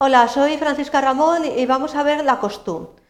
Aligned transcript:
Hola, 0.00 0.28
soy 0.28 0.56
Francisca 0.58 1.00
Ramón 1.00 1.44
y 1.44 1.66
vamos 1.66 1.96
a 1.96 2.04
ver 2.04 2.24
la 2.24 2.38
costumbre. 2.38 3.02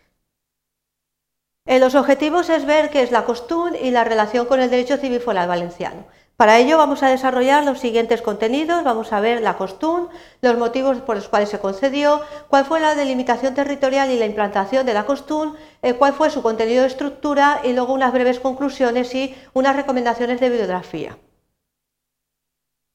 Eh, 1.66 1.78
los 1.80 1.94
objetivos 1.94 2.48
es 2.48 2.64
ver 2.64 2.88
qué 2.88 3.02
es 3.02 3.10
la 3.10 3.26
costumbre 3.26 3.78
y 3.82 3.90
la 3.90 4.04
relación 4.04 4.46
con 4.46 4.58
el 4.60 4.70
derecho 4.70 4.96
civil 4.96 5.20
foral 5.20 5.48
valenciano. 5.48 6.06
Para 6.38 6.56
ello 6.56 6.78
vamos 6.78 7.02
a 7.02 7.10
desarrollar 7.10 7.62
los 7.66 7.80
siguientes 7.80 8.22
contenidos, 8.22 8.84
vamos 8.84 9.12
a 9.12 9.20
ver 9.20 9.42
la 9.42 9.58
costumbre, 9.58 10.16
los 10.40 10.56
motivos 10.56 10.96
por 11.02 11.16
los 11.16 11.28
cuales 11.28 11.50
se 11.50 11.58
concedió, 11.58 12.22
cuál 12.48 12.64
fue 12.64 12.80
la 12.80 12.94
delimitación 12.94 13.54
territorial 13.54 14.10
y 14.10 14.18
la 14.18 14.24
implantación 14.24 14.86
de 14.86 14.94
la 14.94 15.04
costumbre, 15.04 15.60
eh, 15.82 15.92
cuál 15.92 16.14
fue 16.14 16.30
su 16.30 16.40
contenido 16.40 16.80
de 16.80 16.88
estructura 16.88 17.60
y 17.64 17.74
luego 17.74 17.92
unas 17.92 18.14
breves 18.14 18.40
conclusiones 18.40 19.14
y 19.14 19.36
unas 19.52 19.76
recomendaciones 19.76 20.40
de 20.40 20.48
bibliografía. 20.48 21.18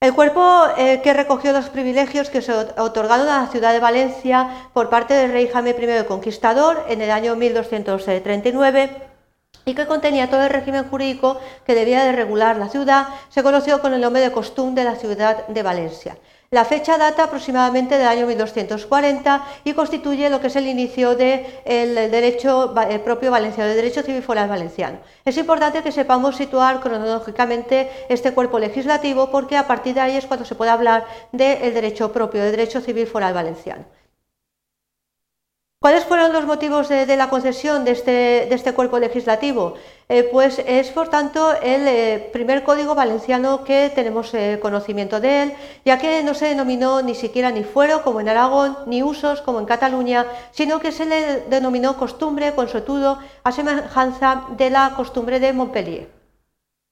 El 0.03 0.13
cuerpo 0.13 0.65
eh, 0.77 0.99
que 1.01 1.13
recogió 1.13 1.53
los 1.53 1.69
privilegios 1.69 2.29
que 2.29 2.41
se 2.41 2.51
otorgaron 2.51 3.25
a 3.29 3.43
la 3.43 3.47
ciudad 3.47 3.71
de 3.71 3.79
Valencia 3.79 4.67
por 4.73 4.89
parte 4.89 5.13
del 5.13 5.31
rey 5.31 5.47
Jaime 5.47 5.69
I 5.69 5.83
el 5.91 6.05
Conquistador 6.05 6.83
en 6.89 6.99
el 6.99 7.09
año 7.09 7.37
1239 7.37 8.97
y 9.63 9.73
que 9.73 9.87
contenía 9.87 10.29
todo 10.29 10.43
el 10.43 10.49
régimen 10.49 10.89
jurídico 10.89 11.39
que 11.65 11.73
debía 11.73 12.03
de 12.03 12.11
regular 12.11 12.57
la 12.57 12.67
ciudad, 12.67 13.07
se 13.29 13.43
conoció 13.43 13.79
con 13.79 13.93
el 13.93 14.01
nombre 14.01 14.21
de 14.21 14.33
costumbre 14.33 14.83
de 14.83 14.89
la 14.89 14.97
ciudad 14.97 15.47
de 15.47 15.63
Valencia. 15.63 16.17
La 16.53 16.65
fecha 16.65 16.99
data 16.99 17.23
aproximadamente 17.23 17.97
del 17.97 18.05
año 18.05 18.27
1240 18.27 19.43
y 19.63 19.73
constituye 19.73 20.29
lo 20.29 20.39
que 20.39 20.45
es 20.45 20.55
el 20.55 20.67
inicio 20.67 21.15
del 21.15 22.11
derecho 22.11 22.75
propio 23.03 23.31
valenciano, 23.31 23.71
el 23.71 23.75
derecho 23.75 24.03
civil 24.03 24.21
foral 24.21 24.49
valenciano. 24.49 24.99
Es 25.25 25.35
importante 25.37 25.81
que 25.81 25.91
sepamos 25.91 26.35
situar 26.35 26.79
cronológicamente 26.79 27.89
este 28.07 28.33
cuerpo 28.33 28.59
legislativo 28.59 29.31
porque 29.31 29.57
a 29.57 29.65
partir 29.65 29.95
de 29.95 30.01
ahí 30.01 30.15
es 30.15 30.27
cuando 30.27 30.45
se 30.45 30.53
puede 30.53 30.69
hablar 30.69 31.07
del 31.31 31.73
derecho 31.73 32.13
propio, 32.13 32.43
del 32.43 32.51
derecho 32.51 32.81
civil 32.81 33.07
foral 33.07 33.33
valenciano. 33.33 33.85
¿Cuáles 35.83 36.05
fueron 36.05 36.31
los 36.31 36.45
motivos 36.45 36.87
de, 36.87 37.17
la 37.17 37.29
concesión 37.29 37.83
de 37.83 37.91
este, 37.91 38.53
este 38.53 38.71
cuerpo 38.71 38.99
legislativo? 38.99 39.73
Eh, 40.07 40.23
pues 40.31 40.59
es, 40.65 40.89
por 40.91 41.09
tanto, 41.09 41.51
el 41.61 41.85
eh, 41.85 42.29
primer 42.31 42.63
código 42.63 42.95
valenciano 42.95 43.65
que 43.65 43.91
tenemos 43.93 44.33
eh, 44.33 44.59
conocimiento 44.61 45.19
de 45.19 45.43
él, 45.43 45.53
ya 45.83 45.97
que 45.97 46.23
no 46.23 46.35
se 46.35 46.45
denominó 46.45 47.01
ni 47.01 47.15
siquiera 47.15 47.51
ni 47.51 47.65
fuero, 47.65 48.01
como 48.01 48.21
en 48.21 48.29
Aragón, 48.29 48.77
ni 48.85 49.03
usos, 49.03 49.41
como 49.41 49.59
en 49.59 49.65
Cataluña, 49.65 50.25
sino 50.51 50.79
que 50.79 50.93
se 50.93 51.03
le 51.05 51.41
denominó 51.49 51.97
costumbre, 51.97 52.55
consuetudo, 52.55 53.19
a 53.43 53.51
semejanza 53.51 54.45
de 54.55 54.69
la 54.69 54.93
costumbre 54.95 55.41
de 55.41 55.51
Montpellier. 55.51 56.07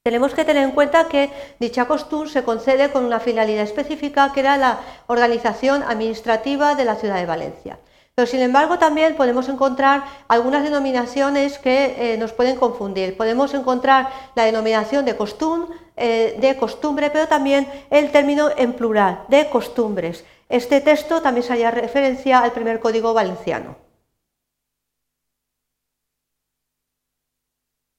Tenemos 0.03 0.34
que 0.34 0.44
tener 0.44 0.64
en 0.64 0.72
cuenta 0.72 1.08
que 1.08 1.30
dicha 1.62 1.86
costumbre 1.86 2.30
se 2.30 2.44
concede 2.44 2.92
con 2.92 3.06
una 3.06 3.22
finalidad 3.22 3.64
específica, 3.64 4.34
que 4.34 4.42
era 4.42 4.58
la 4.58 4.81
organización 5.08 5.81
administrativa 5.81 6.75
de 6.75 6.84
la 6.84 6.95
ciudad 6.95 7.16
de 7.16 7.25
Valencia. 7.25 7.80
Pero 8.16 8.28
sin 8.28 8.42
embargo 8.42 8.78
también 8.78 9.16
podemos 9.16 9.48
encontrar 9.48 10.04
algunas 10.28 10.64
denominaciones 10.64 11.58
que 11.58 12.14
eh, 12.14 12.18
nos 12.18 12.34
pueden 12.34 12.58
confundir. 12.58 13.16
Podemos 13.16 13.53
encontrar 13.53 14.09
la 14.36 14.45
denominación 14.45 15.06
de 15.06 15.16
costumbre, 15.16 15.78
eh, 15.95 16.38
de 16.40 16.58
costumbre, 16.58 17.09
pero 17.09 17.28
también 17.28 17.68
el 17.90 18.12
término 18.12 18.50
en 18.58 18.73
plural, 18.73 19.23
de 19.30 19.50
costumbres. 19.50 20.26
Este 20.50 20.81
texto 20.81 21.22
también 21.22 21.45
se 21.45 21.53
haría 21.53 21.72
referencia 21.72 22.40
al 22.40 22.52
primer 22.52 22.81
código 22.81 23.14
valenciano. 23.14 23.78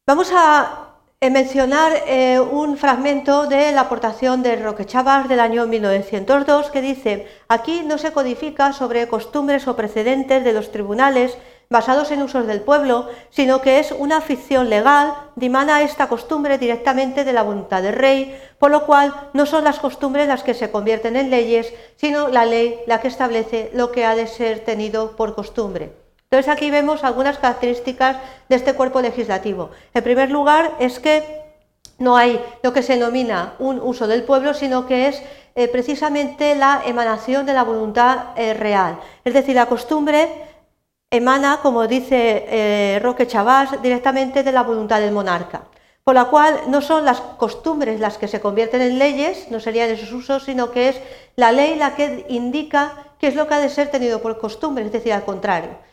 Vamos 0.07 0.31
a 0.35 0.92
mencionar 1.31 1.93
eh, 2.07 2.41
un 2.41 2.77
fragmento 2.77 3.47
de 3.47 3.71
la 3.71 3.83
aportación 3.83 4.43
de 4.43 4.57
Roque 4.57 4.87
Chavas 4.87 5.29
del 5.29 5.39
año 5.39 5.67
1902 5.69 6.71
que 6.71 6.81
dice, 6.83 7.29
aquí 7.49 7.83
no 7.85 7.97
se 7.97 8.13
codifica 8.13 8.73
sobre 8.73 9.07
costumbres 9.07 9.69
o 9.69 9.77
precedentes 9.77 10.43
de 10.43 10.53
los 10.53 10.73
tribunales 10.73 11.39
basados 11.71 12.11
en 12.11 12.23
usos 12.23 12.47
del 12.47 12.61
pueblo, 12.61 13.09
sino 13.31 13.63
que 13.63 13.79
es 13.79 13.93
una 13.93 14.21
ficción 14.21 14.69
legal, 14.69 15.15
dimana 15.37 15.83
esta 15.83 16.09
costumbre 16.09 16.59
directamente 16.59 17.25
de 17.25 17.33
la 17.33 17.43
voluntad 17.43 17.83
del 17.83 17.95
rey, 17.95 18.37
por 18.59 18.71
lo 18.71 18.85
cual 18.85 19.13
no 19.33 19.47
son 19.47 19.65
las 19.65 19.79
costumbres 19.79 20.29
las 20.29 20.43
que 20.43 20.55
se 20.55 20.71
convierten 20.71 21.17
en 21.17 21.31
leyes, 21.31 21.73
sino 21.97 22.29
la 22.29 22.45
ley 22.45 22.79
la 22.87 23.01
que 23.01 23.09
establece 23.09 23.71
lo 23.75 23.93
que 23.93 24.05
ha 24.05 24.15
de 24.15 24.27
ser 24.27 24.61
tenido 24.61 25.17
por 25.17 25.35
costumbre. 25.35 26.02
Entonces 26.33 26.51
aquí 26.51 26.71
vemos 26.71 27.05
algunas 27.05 27.37
características 27.37 28.17
de 28.49 28.57
este 28.57 28.73
cuerpo 28.73 29.03
legislativo. 29.03 29.69
En 29.93 30.03
primer 30.03 30.31
lugar 30.31 30.73
es 30.79 30.99
que 30.99 31.43
no 31.99 32.17
hay 32.17 32.41
lo 32.63 32.73
que 32.73 32.83
se 32.83 32.95
denomina 32.95 33.53
un 33.59 33.79
uso 33.79 34.07
del 34.07 34.23
pueblo, 34.23 34.55
sino 34.55 34.87
que 34.87 35.09
es 35.09 35.23
eh, 35.55 35.69
precisamente 35.69 36.55
la 36.55 36.85
emanación 36.87 37.45
de 37.45 37.53
la 37.53 37.65
voluntad 37.65 38.29
eh, 38.37 38.55
real. 38.55 38.99
Es 39.27 39.35
decir, 39.35 39.57
la 39.57 39.67
costumbre 39.67 40.27
emana, 41.11 41.59
como 41.61 41.87
dice 41.87 42.47
eh, 42.49 42.99
Roque 43.03 43.27
Chavás, 43.27 43.83
directamente 43.83 44.43
de 44.43 44.53
la 44.53 44.63
voluntad 44.63 45.01
del 45.01 45.13
monarca. 45.13 45.65
Por 46.03 46.15
la 46.15 46.25
cual 46.25 46.61
no 46.69 46.81
son 46.81 47.05
las 47.05 47.21
costumbres 47.21 48.01
las 48.01 48.17
que 48.17 48.27
se 48.27 48.41
convierten 48.41 48.81
en 48.81 48.99
leyes, 48.99 49.51
no 49.51 49.61
serían 49.61 49.91
esos 49.91 50.11
usos, 50.13 50.45
sino 50.45 50.71
que 50.71 50.89
es 50.89 51.01
la 51.37 51.53
ley 51.53 51.75
la 51.75 51.95
que 51.95 52.25
indica 52.31 53.13
qué 53.19 53.27
es 53.27 53.35
lo 53.35 53.47
que 53.47 53.53
ha 53.53 53.61
de 53.61 53.69
ser 53.69 53.91
tenido 53.91 54.23
por 54.23 54.39
costumbre, 54.39 54.83
es 54.83 54.93
decir, 54.93 55.13
al 55.13 55.27
contrario. 55.27 55.92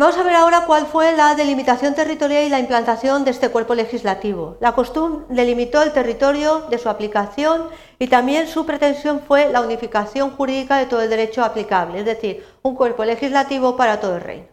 Vamos 0.00 0.16
a 0.16 0.22
ver 0.22 0.36
ahora 0.36 0.60
cuál 0.64 0.86
fue 0.86 1.10
la 1.16 1.34
delimitación 1.34 1.92
territorial 1.92 2.44
y 2.44 2.48
la 2.48 2.60
implantación 2.60 3.24
de 3.24 3.32
este 3.32 3.48
cuerpo 3.48 3.74
legislativo. 3.74 4.56
La 4.60 4.70
costumbre 4.70 5.26
delimitó 5.28 5.82
el 5.82 5.92
territorio 5.92 6.60
de 6.70 6.78
su 6.78 6.88
aplicación 6.88 7.64
y 7.98 8.06
también 8.06 8.46
su 8.46 8.64
pretensión 8.64 9.18
fue 9.26 9.48
la 9.48 9.60
unificación 9.60 10.30
jurídica 10.30 10.76
de 10.76 10.86
todo 10.86 11.02
el 11.02 11.10
derecho 11.10 11.42
aplicable, 11.42 11.98
es 11.98 12.04
decir, 12.04 12.46
un 12.62 12.76
cuerpo 12.76 13.04
legislativo 13.04 13.76
para 13.76 13.98
todo 13.98 14.14
el 14.14 14.20
reino. 14.20 14.46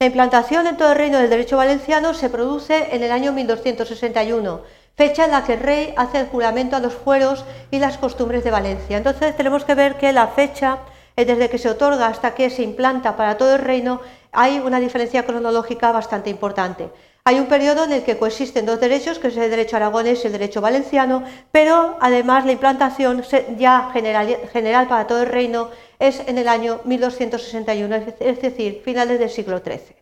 La 0.00 0.06
implantación 0.06 0.66
en 0.66 0.76
todo 0.76 0.90
el 0.90 0.98
reino 0.98 1.18
del 1.18 1.30
derecho 1.30 1.58
valenciano 1.58 2.12
se 2.12 2.28
produce 2.28 2.88
en 2.92 3.04
el 3.04 3.12
año 3.12 3.32
1261, 3.32 4.62
fecha 4.96 5.26
en 5.26 5.30
la 5.30 5.44
que 5.44 5.52
el 5.52 5.60
rey 5.60 5.94
hace 5.96 6.18
el 6.18 6.26
juramento 6.26 6.74
a 6.74 6.80
los 6.80 6.94
fueros 6.94 7.44
y 7.70 7.78
las 7.78 7.98
costumbres 7.98 8.42
de 8.42 8.50
Valencia. 8.50 8.96
Entonces 8.96 9.36
tenemos 9.36 9.64
que 9.64 9.76
ver 9.76 9.96
que 9.96 10.12
la 10.12 10.26
fecha 10.26 10.80
desde 11.24 11.48
que 11.48 11.58
se 11.58 11.68
otorga 11.68 12.06
hasta 12.06 12.34
que 12.34 12.50
se 12.50 12.62
implanta 12.62 13.16
para 13.16 13.36
todo 13.36 13.56
el 13.56 13.62
reino, 13.62 14.00
hay 14.32 14.58
una 14.58 14.80
diferencia 14.80 15.24
cronológica 15.24 15.92
bastante 15.92 16.30
importante. 16.30 16.90
Hay 17.24 17.38
un 17.38 17.46
periodo 17.46 17.84
en 17.84 17.92
el 17.92 18.04
que 18.04 18.16
coexisten 18.16 18.64
dos 18.64 18.80
derechos, 18.80 19.18
que 19.18 19.28
es 19.28 19.36
el 19.36 19.50
derecho 19.50 19.76
aragonés 19.76 20.24
y 20.24 20.28
el 20.28 20.32
derecho 20.32 20.60
valenciano, 20.60 21.24
pero 21.52 21.98
además 22.00 22.46
la 22.46 22.52
implantación 22.52 23.22
ya 23.58 23.90
general, 23.92 24.88
para 24.88 25.06
todo 25.06 25.22
el 25.22 25.28
reino 25.28 25.70
es 25.98 26.20
en 26.26 26.38
el 26.38 26.48
año 26.48 26.80
1261, 26.84 27.96
es 28.20 28.40
decir, 28.40 28.80
finales 28.84 29.18
del 29.18 29.28
siglo 29.28 29.58
XIII. 29.58 29.96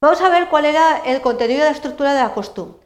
Vamos 0.00 0.20
a 0.20 0.28
ver 0.28 0.48
cuál 0.48 0.66
era 0.66 0.98
el 1.04 1.20
contenido 1.20 1.60
de 1.60 1.70
la 1.70 1.76
estructura 1.76 2.14
de 2.14 2.22
la 2.22 2.32
costumbre. 2.32 2.78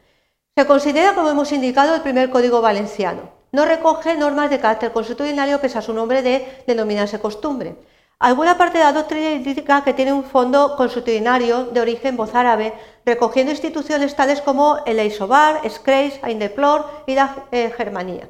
Se 0.56 0.66
considera, 0.66 1.14
como 1.14 1.28
hemos 1.28 1.52
indicado, 1.52 1.94
el 1.94 2.00
primer 2.00 2.30
código 2.30 2.62
valenciano 2.62 3.42
no 3.52 3.66
recoge 3.66 4.16
normas 4.16 4.48
de 4.48 4.60
carácter 4.60 4.92
constitucional 4.92 5.60
pese 5.60 5.76
a 5.76 5.82
su 5.82 5.92
nombre 5.92 6.22
de 6.22 6.64
denominarse 6.66 7.20
costumbre. 7.20 7.76
Alguna 8.22 8.56
parte 8.56 8.78
de 8.78 8.84
la 8.84 8.92
doctrina 8.92 9.32
indica 9.32 9.82
que 9.82 9.94
tiene 9.94 10.12
un 10.12 10.22
fondo 10.22 10.76
constitucionario 10.76 11.64
de 11.64 11.80
origen 11.80 12.16
voz 12.16 12.36
árabe, 12.36 12.72
recogiendo 13.04 13.50
instituciones 13.50 14.14
tales 14.14 14.40
como 14.40 14.78
el 14.86 15.00
Eisobar, 15.00 15.68
Screis, 15.68 16.20
Aindeplor 16.22 16.86
y 17.08 17.16
la 17.16 17.34
eh, 17.50 17.72
Germanía. 17.76 18.28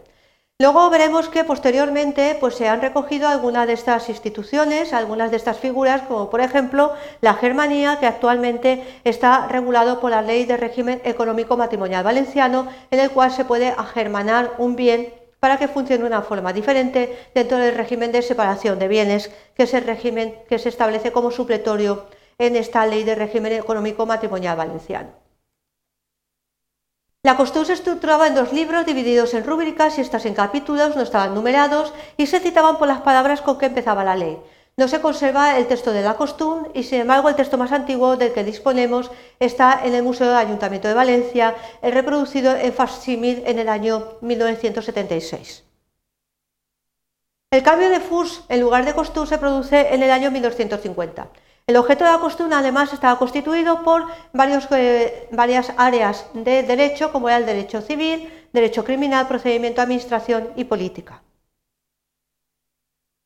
Luego 0.58 0.88
veremos 0.88 1.28
que 1.28 1.44
posteriormente 1.44 2.38
pues, 2.40 2.54
se 2.54 2.68
han 2.68 2.80
recogido 2.80 3.28
algunas 3.28 3.66
de 3.66 3.74
estas 3.74 4.08
instituciones, 4.08 4.94
algunas 4.94 5.30
de 5.30 5.36
estas 5.36 5.58
figuras, 5.58 6.00
como 6.08 6.30
por 6.30 6.40
ejemplo 6.40 6.94
la 7.20 7.34
Germanía, 7.34 7.98
que 8.00 8.06
actualmente 8.06 8.82
está 9.04 9.46
regulado 9.48 10.00
por 10.00 10.12
la 10.12 10.22
Ley 10.22 10.46
de 10.46 10.56
Régimen 10.56 11.02
Económico 11.04 11.58
Matrimonial 11.58 12.02
Valenciano, 12.02 12.66
en 12.90 12.98
el 12.98 13.10
cual 13.10 13.30
se 13.30 13.44
puede 13.44 13.68
agermanar 13.68 14.52
un 14.56 14.74
bien 14.74 15.12
para 15.42 15.58
que 15.58 15.66
funcione 15.66 16.02
de 16.02 16.06
una 16.06 16.22
forma 16.22 16.52
diferente 16.52 17.18
dentro 17.34 17.58
del 17.58 17.74
régimen 17.74 18.12
de 18.12 18.22
separación 18.22 18.78
de 18.78 18.86
bienes, 18.86 19.28
que 19.56 19.64
es 19.64 19.74
el 19.74 19.82
régimen 19.82 20.36
que 20.48 20.60
se 20.60 20.68
establece 20.68 21.10
como 21.10 21.32
supletorio 21.32 22.06
en 22.38 22.54
esta 22.54 22.86
Ley 22.86 23.02
de 23.02 23.16
Régimen 23.16 23.52
Económico 23.54 24.06
Matrimonial 24.06 24.56
Valenciano. 24.56 25.10
La 27.24 27.36
costumbre 27.36 27.66
se 27.66 27.72
estructuraba 27.72 28.28
en 28.28 28.36
dos 28.36 28.52
libros 28.52 28.86
divididos 28.86 29.34
en 29.34 29.44
rúbricas 29.44 29.98
y 29.98 30.02
estas 30.02 30.26
en 30.26 30.34
capítulos, 30.34 30.94
no 30.94 31.02
estaban 31.02 31.34
numerados 31.34 31.92
y 32.16 32.28
se 32.28 32.38
citaban 32.38 32.78
por 32.78 32.86
las 32.86 33.00
palabras 33.00 33.40
con 33.40 33.58
que 33.58 33.66
empezaba 33.66 34.04
la 34.04 34.14
ley. 34.14 34.38
No 34.76 34.88
se 34.88 35.02
conserva 35.02 35.58
el 35.58 35.66
texto 35.66 35.92
de 35.92 36.02
la 36.02 36.16
costumbre 36.16 36.70
y 36.74 36.82
sin 36.82 37.00
embargo 37.00 37.28
el 37.28 37.36
texto 37.36 37.58
más 37.58 37.72
antiguo 37.72 38.16
del 38.16 38.32
que 38.32 38.42
disponemos 38.42 39.10
está 39.38 39.82
en 39.84 39.94
el 39.94 40.02
Museo 40.02 40.28
del 40.28 40.36
Ayuntamiento 40.36 40.88
de 40.88 40.94
Valencia, 40.94 41.54
reproducido 41.82 42.56
en 42.56 42.72
facsímil 42.72 43.42
en 43.46 43.58
el 43.58 43.68
año 43.68 44.14
1976. 44.22 45.64
El 47.50 47.62
cambio 47.62 47.90
de 47.90 48.00
FUS 48.00 48.44
en 48.48 48.62
lugar 48.62 48.86
de 48.86 48.94
costumbre 48.94 49.28
se 49.28 49.36
produce 49.36 49.94
en 49.94 50.02
el 50.02 50.10
año 50.10 50.30
1250. 50.30 51.28
El 51.66 51.76
objeto 51.76 52.04
de 52.04 52.10
la 52.10 52.18
costumbre 52.18 52.56
además 52.56 52.94
estaba 52.94 53.18
constituido 53.18 53.82
por 53.82 54.06
varios, 54.32 54.66
eh, 54.70 55.28
varias 55.30 55.70
áreas 55.76 56.26
de 56.32 56.62
derecho, 56.62 57.12
como 57.12 57.28
era 57.28 57.36
el 57.36 57.46
derecho 57.46 57.82
civil, 57.82 58.32
derecho 58.52 58.84
criminal, 58.84 59.28
procedimiento, 59.28 59.82
administración 59.82 60.48
y 60.56 60.64
política. 60.64 61.21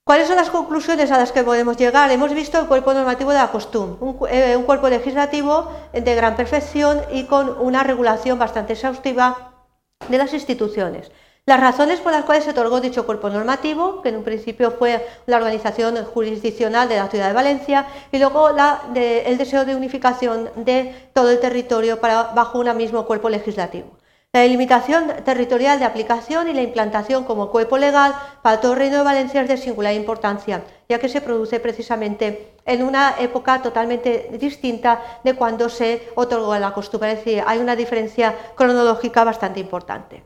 ¿Cuáles 0.06 0.28
son 0.28 0.36
las 0.36 0.50
conclusiones 0.50 1.10
a 1.10 1.18
las 1.18 1.32
que 1.32 1.42
podemos 1.42 1.76
llegar? 1.76 2.12
Hemos 2.12 2.32
visto 2.32 2.60
el 2.60 2.68
cuerpo 2.68 2.94
normativo 2.94 3.32
de 3.32 3.38
la 3.38 3.50
costumbre, 3.50 3.98
eh, 4.30 4.56
un, 4.56 4.62
cuerpo 4.62 4.88
legislativo 4.88 5.68
de 5.92 6.14
gran 6.14 6.36
perfección 6.36 7.00
y 7.10 7.24
con 7.24 7.58
una 7.58 7.82
regulación 7.82 8.38
bastante 8.38 8.74
exhaustiva 8.74 9.66
de 10.08 10.16
las 10.16 10.32
instituciones. 10.32 11.10
Las 11.44 11.58
razones 11.58 11.98
por 11.98 12.12
las 12.12 12.24
cuales 12.24 12.44
se 12.44 12.50
otorgó 12.50 12.80
dicho 12.80 13.04
cuerpo 13.04 13.30
normativo, 13.30 14.00
que 14.00 14.10
en 14.10 14.18
un 14.18 14.22
principio 14.22 14.70
fue 14.70 15.04
la 15.26 15.38
organización 15.38 15.96
jurisdiccional 16.04 16.88
de 16.88 16.98
la 16.98 17.08
ciudad 17.08 17.26
de 17.26 17.34
Valencia, 17.34 17.88
y 18.12 18.20
luego 18.20 18.50
el 18.94 19.38
deseo 19.38 19.64
de 19.64 19.74
unificación 19.74 20.50
de 20.54 21.10
todo 21.14 21.30
el 21.30 21.40
territorio 21.40 21.98
bajo 22.00 22.60
un 22.60 22.76
mismo 22.76 23.06
cuerpo 23.06 23.28
legislativo. 23.28 23.98
La 24.32 24.42
delimitación 24.42 25.24
territorial 25.24 25.78
de 25.78 25.86
aplicación 25.86 26.48
y 26.48 26.52
la 26.52 26.62
implantación 26.62 27.24
como 27.24 27.50
cuerpo 27.50 27.78
legal 27.78 28.14
para 28.42 28.60
todo 28.60 28.72
el 28.72 28.78
Reino 28.78 28.98
de 28.98 29.04
Valencia 29.04 29.40
es 29.40 29.48
de 29.48 29.56
singular 29.56 29.94
importancia, 29.94 30.62
ya 30.88 30.98
que 30.98 31.08
se 31.08 31.22
produce 31.22 31.58
precisamente 31.58 32.52
en 32.66 32.82
una 32.82 33.14
época 33.18 33.62
totalmente 33.62 34.28
distinta 34.38 35.00
de 35.24 35.34
cuando 35.34 35.70
se 35.70 36.10
otorgó 36.16 36.58
la 36.58 36.74
costumbre, 36.74 37.12
es 37.12 37.24
decir, 37.24 37.42
hay 37.46 37.58
una 37.60 37.76
diferencia 37.76 38.36
cronológica 38.56 39.24
bastante 39.24 39.60
importante. 39.60 40.22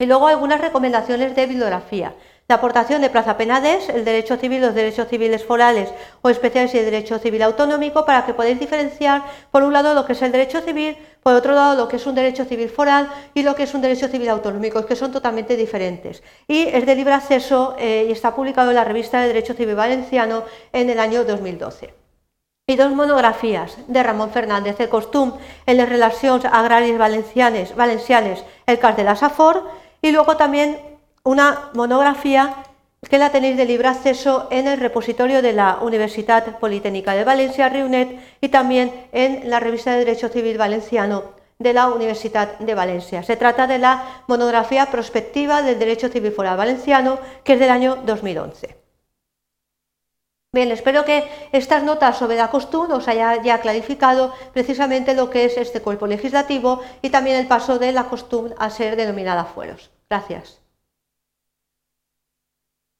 Y 0.00 0.06
luego 0.06 0.26
algunas 0.26 0.60
recomendaciones 0.60 1.36
de 1.36 1.46
bibliografía. 1.46 2.16
La 2.48 2.56
aportación 2.56 3.00
de 3.00 3.08
Plaza 3.08 3.36
Penades, 3.36 3.88
el 3.88 4.04
derecho 4.04 4.36
civil, 4.36 4.60
los 4.60 4.74
derechos 4.74 5.08
civiles 5.08 5.44
forales 5.44 5.92
o 6.22 6.28
especiales 6.28 6.74
y 6.74 6.78
el 6.78 6.84
derecho 6.84 7.18
civil 7.18 7.42
autonómico, 7.42 8.04
para 8.04 8.26
que 8.26 8.34
podáis 8.34 8.58
diferenciar, 8.58 9.22
por 9.50 9.62
un 9.62 9.72
lado, 9.72 9.94
lo 9.94 10.04
que 10.04 10.12
es 10.12 10.22
el 10.22 10.32
derecho 10.32 10.60
civil, 10.60 10.96
por 11.22 11.34
otro 11.34 11.54
lado, 11.54 11.76
lo 11.76 11.88
que 11.88 11.96
es 11.96 12.06
un 12.06 12.14
derecho 12.14 12.44
civil 12.44 12.68
foral 12.68 13.08
y 13.32 13.42
lo 13.42 13.54
que 13.54 13.62
es 13.62 13.74
un 13.74 13.80
derecho 13.80 14.08
civil 14.08 14.28
autonómico, 14.28 14.84
que 14.84 14.96
son 14.96 15.12
totalmente 15.12 15.56
diferentes. 15.56 16.22
Y 16.48 16.62
es 16.62 16.84
de 16.84 16.94
libre 16.94 17.14
acceso 17.14 17.76
eh, 17.78 18.06
y 18.08 18.12
está 18.12 18.34
publicado 18.34 18.70
en 18.70 18.76
la 18.76 18.84
revista 18.84 19.20
de 19.20 19.28
Derecho 19.28 19.54
Civil 19.54 19.76
Valenciano 19.76 20.44
en 20.72 20.90
el 20.90 20.98
año 20.98 21.24
2012 21.24 21.94
y 22.66 22.76
dos 22.76 22.92
monografías 22.92 23.76
de 23.88 24.02
Ramón 24.02 24.30
Fernández 24.30 24.78
de 24.78 24.88
Costum 24.88 25.32
en 25.66 25.76
las 25.76 25.88
relaciones 25.88 26.44
agrarias 26.44 26.96
valencianes, 26.96 27.74
valencianes 27.74 28.44
el 28.66 28.78
cas 28.78 28.96
de 28.96 29.04
la 29.04 29.16
Safor, 29.16 29.68
y 30.00 30.12
luego 30.12 30.36
también 30.36 30.91
una 31.24 31.70
monografía 31.74 32.64
que 33.08 33.18
la 33.18 33.30
tenéis 33.30 33.56
de 33.56 33.64
libre 33.64 33.88
acceso 33.88 34.48
en 34.50 34.66
el 34.66 34.80
repositorio 34.80 35.42
de 35.42 35.52
la 35.52 35.78
Universidad 35.82 36.58
Politécnica 36.58 37.14
de 37.14 37.24
Valencia, 37.24 37.68
RIUNET, 37.68 38.20
y 38.40 38.48
también 38.48 39.06
en 39.12 39.50
la 39.50 39.60
revista 39.60 39.92
de 39.92 40.04
Derecho 40.04 40.28
Civil 40.28 40.58
Valenciano 40.58 41.34
de 41.58 41.72
la 41.72 41.88
Universidad 41.88 42.58
de 42.58 42.74
Valencia. 42.74 43.22
Se 43.22 43.36
trata 43.36 43.66
de 43.66 43.78
la 43.78 44.22
monografía 44.26 44.86
prospectiva 44.86 45.62
del 45.62 45.78
Derecho 45.78 46.08
Civil 46.08 46.32
Foral 46.32 46.56
Valenciano, 46.56 47.18
que 47.44 47.54
es 47.54 47.60
del 47.60 47.70
año 47.70 47.96
2011. 48.04 48.76
Bien, 50.54 50.70
espero 50.70 51.04
que 51.04 51.24
estas 51.52 51.82
notas 51.82 52.18
sobre 52.18 52.36
la 52.36 52.50
costumbre 52.50 52.96
os 52.96 53.08
haya 53.08 53.42
ya 53.42 53.60
clarificado 53.60 54.34
precisamente 54.52 55.14
lo 55.14 55.30
que 55.30 55.46
es 55.46 55.56
este 55.56 55.80
cuerpo 55.80 56.06
legislativo 56.06 56.82
y 57.00 57.10
también 57.10 57.36
el 57.36 57.46
paso 57.46 57.78
de 57.78 57.92
la 57.92 58.04
costumbre 58.04 58.54
a 58.58 58.68
ser 58.68 58.96
denominada 58.96 59.44
fueros. 59.46 59.90
Gracias. 60.10 60.61